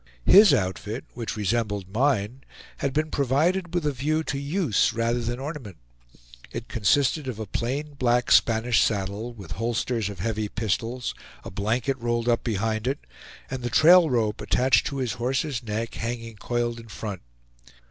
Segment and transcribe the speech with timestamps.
[0.25, 2.43] His outfit, which resembled mine,
[2.77, 5.77] had been provided with a view to use rather than ornament.
[6.51, 11.99] It consisted of a plain, black Spanish saddle, with holsters of heavy pistols, a blanket
[11.99, 12.97] rolled up behind it,
[13.47, 17.21] and the trail rope attached to his horse's neck hanging coiled in front.